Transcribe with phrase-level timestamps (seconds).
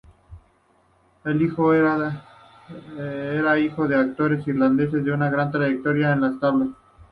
[2.95, 6.69] Era hijo de actores irlandeses con una gran trayectoria en las tablas.